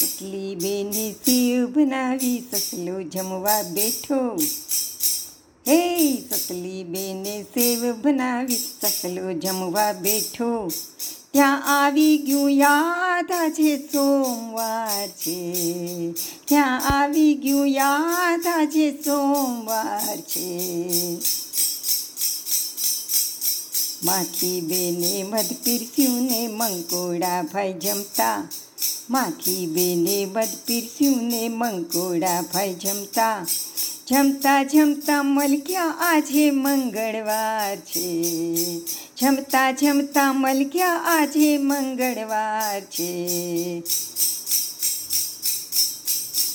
સસલી 0.00 0.54
બેને 0.54 1.12
સેવ 1.12 1.66
બનાવી 1.66 2.42
સસલો 2.52 3.02
જમવા 3.02 3.62
બેઠો. 3.62 4.36
હે 5.68 6.16
સસલી 6.16 6.84
બેને 6.84 7.42
સેવ 7.42 7.92
બનાવી 7.92 8.56
સસલો 8.56 9.32
જમવા 9.32 9.92
બેઠો. 9.92 10.70
ત્યાં 11.30 11.84
આવી 11.84 12.18
ગયું 12.18 12.50
યાદ 12.50 13.32
આજે 13.32 13.76
સોમવાર 13.76 15.08
છે. 15.08 16.12
ત્યાં 16.44 17.00
આવી 17.00 17.34
ગયું 17.34 17.66
યાદ 17.66 18.46
આજે 18.46 18.92
સોમવાર 19.04 20.16
છે. 20.20 20.70
માખી 24.04 24.60
બેને 24.60 25.22
મધ 25.22 25.52
પીરસ્યું 25.64 26.22
ને 26.22 26.48
મંકોડા 26.48 27.42
ભાઈ 27.42 27.72
જમતા 27.72 28.48
માખી 29.10 29.66
બેને 29.66 30.26
બદ 30.26 30.48
પીરસ્યું 30.66 31.58
મંકોડા 31.58 32.42
ભાઈ 32.42 32.74
જમતા. 32.74 33.46
જમતા 34.08 34.62
જમતા 34.62 35.22
મલક્યા 35.22 35.82
આજે 35.98 36.50
મંગળવાર 36.50 37.76
છે. 37.76 38.24
જમતા 39.16 39.72
જમતા 39.72 40.32
મલક્યા 40.32 40.88
આજે 40.88 41.58
મંગળવાર 41.58 42.80
છે. 42.80 43.82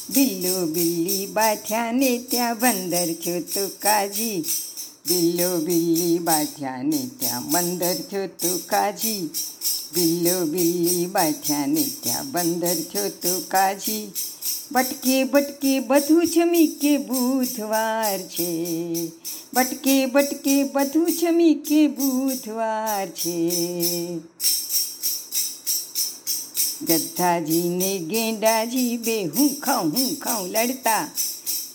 બિલ્લો 0.09 0.65
બિલ્લી 0.65 1.25
બાથ્યા 1.25 1.91
ને 1.91 2.17
ત્યાં 2.17 2.59
બંદર 2.59 3.13
છો 3.13 3.39
તો 3.39 3.71
કાજી. 3.79 4.45
બિલ્લો 5.05 5.47
બિલ્લી 5.59 6.19
બાઠ્યા 6.19 6.83
ને 6.83 6.99
ત્યાં 7.19 7.43
બંદર 7.47 7.97
થયો 8.03 8.29
તો 8.37 8.51
કાજી 8.67 9.25
બિલ્લો 9.93 10.33
બિલ્લી 10.45 11.03
બાઠ્યા 11.07 11.67
ને 11.67 11.83
ત્યાં 12.01 12.31
બંદર 12.31 12.79
થયો 12.85 13.11
તો 13.17 13.33
કાજી 13.47 14.05
બટકે 14.71 15.17
બટકે 15.25 15.73
બધું 15.81 16.25
જમી 16.27 16.69
કે 16.77 16.93
બુધવાર 17.03 18.17
છે 18.29 18.49
બટકે 19.53 19.95
બટકે 20.07 20.55
બધું 20.71 21.13
જમી 21.13 21.53
કે 21.61 21.81
બુધવાર 21.91 23.05
છે 23.13 23.37
ગદ્ધાજીને 26.81 27.93
ગેંડાજી 28.07 28.97
બે 28.97 29.17
હું 29.29 29.55
ખાઉં 29.61 29.95
હું 29.95 30.11
ખાઉં 30.17 30.51
લડતા 30.55 31.05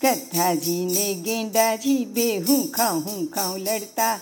ગદ્ધાજીને 0.02 1.14
ગેંડાજી 1.14 2.04
બે 2.04 2.38
હું 2.38 2.70
ખાઉં 2.70 3.02
હું 3.02 3.26
ખાઉં 3.26 3.58
લડતા. 3.58 4.20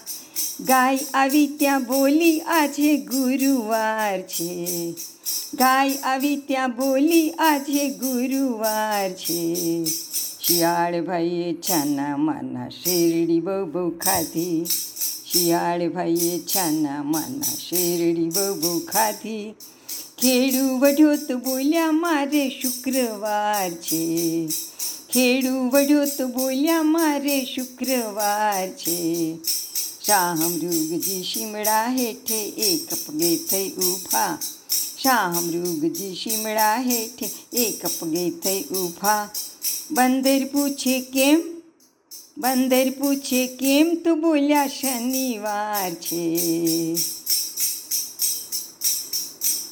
ગાય 0.61 0.99
આવી 1.15 1.47
ત્યાં 1.47 1.83
બોલી, 1.83 2.41
આજે 2.41 2.97
ગુરુવાર 2.97 4.23
છે. 4.23 4.91
ગાય 5.55 5.95
આવી 5.95 6.37
ત્યાં 6.37 6.71
બોલી, 6.71 7.31
આજે 7.31 7.89
ગુરુવાર 7.89 9.13
છે. 9.13 9.85
શિયાળ 10.41 11.01
ભાઈએ 11.01 11.55
છાના 11.55 12.17
માના 12.17 12.69
શેરડી 12.69 13.41
બહુ 13.41 13.67
બહુ 13.67 13.91
ખાધી. 13.91 14.65
શિયાળ 15.33 15.89
ભાઈએ 15.89 16.39
છાના 16.39 17.03
માના 17.03 17.57
શેરડી 17.69 18.29
બહુ 18.29 18.55
બહુ 18.55 18.81
ખાધી. 18.81 19.55
ખેડૂ 20.23 20.79
વઢો 20.79 21.17
તો 21.17 21.39
બોલ્યા, 21.39 21.91
મારે 21.91 22.49
શુક્રવાર 22.49 23.71
છે. 23.71 24.49
ખેડૂ 25.13 25.71
વડ્યો 25.71 26.07
તો 26.07 26.29
બોલ્યા, 26.29 26.83
મારે 26.83 27.45
શુક્રવાર 27.45 28.69
છે. 28.69 29.37
શાહમૃગજી 30.07 31.23
શિમળા 31.23 31.89
હેઠે 31.91 32.49
એક 32.49 32.95
પગે 33.07 33.37
થઈ 33.37 33.71
ઊભા. 33.71 34.39
શાહમૃગજી 35.03 36.15
શિમળા 36.15 36.77
હેઠે 36.77 37.31
એક 37.53 37.87
પગે 38.01 38.31
થઈ 38.31 38.63
ઊભા. 38.63 39.29
બંદર 39.91 40.45
પૂછે 40.45 41.01
કેમ? 41.01 41.43
બંદર 42.39 42.91
પૂછે 42.91 43.47
કેમ 43.47 43.97
તો 44.05 44.15
બોલ્યા, 44.15 44.67
શનિવાર 44.67 45.95
છે. 45.95 46.39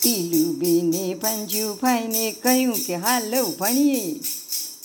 ટીલુબેને 0.03 1.15
ભંજુભાઈને 1.15 2.33
કહ્યું 2.33 2.77
કે, 2.87 2.95
હાલો 2.95 3.45
ભણીએ. 3.45 4.21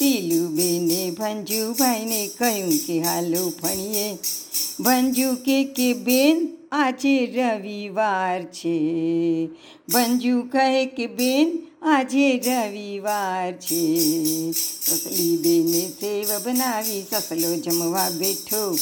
ટીલુબેને 0.01 1.11
ભંજુભાઈને 1.11 2.29
કહ્યું 2.37 2.73
કે, 2.87 2.99
હાલો 2.99 3.53
ભણીએ. 3.63 4.17
ભંજુ 4.79 5.35
કે 5.35 5.63
કે, 5.63 5.93
બેન, 5.93 6.57
આજે 6.71 7.25
રવિવાર 7.25 8.43
છે. 8.43 9.45
ભંજુ 9.93 10.41
કહે 10.41 10.85
કે, 10.85 11.07
બેન, 11.07 11.59
આજે 11.81 12.37
રવિવાર 12.37 13.51
છે. 13.51 13.97
સસલી 14.51 15.37
બેને 15.37 15.89
સેવ 15.89 16.43
બનાવી, 16.45 17.05
સસલો 17.11 17.55
જમવા 17.55 18.09
બેઠો. 18.09 18.75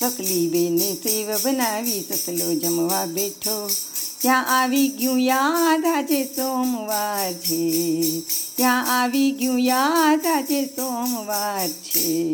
સસલી 0.00 0.48
બેને 0.48 0.94
સેવ 0.94 1.26
બનાવી, 1.44 2.00
સસલો 2.00 2.54
જમવા 2.54 3.06
બેઠો. 3.06 3.70
ત્યાં 4.20 4.60
આવી 4.60 4.88
ગયું 4.88 5.18
યાદ 5.18 5.84
આજે 5.84 6.24
સોમવાર 6.24 7.32
છે. 7.32 8.20
ત્યાં 8.56 9.02
આવી 9.02 9.32
ગયું 9.32 9.58
યાદ 9.58 10.26
આજે 10.26 10.66
સોમવાર 10.66 11.68
છે. 11.68 12.24